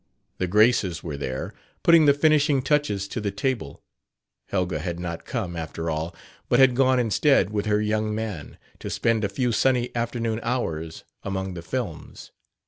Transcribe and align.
The 0.39 0.47
Graces 0.47 1.03
were 1.03 1.15
there, 1.15 1.53
putting 1.83 2.05
the 2.05 2.13
finishing 2.15 2.63
touches 2.63 3.07
to 3.07 3.21
the 3.21 3.29
table 3.29 3.83
Helga 4.47 4.79
had 4.79 4.99
not 4.99 5.25
come, 5.25 5.55
after 5.55 5.91
all, 5.91 6.15
but 6.49 6.57
had 6.57 6.75
gone 6.75 6.99
instead, 6.99 7.51
with 7.51 7.67
her 7.67 7.79
young 7.79 8.15
man, 8.15 8.57
to 8.79 8.89
spend 8.89 9.23
a 9.23 9.29
few 9.29 9.51
sunny 9.51 9.95
afternoon 9.95 10.39
hours 10.41 11.03
among 11.23 11.53
the 11.53 11.61
films. 11.61 12.31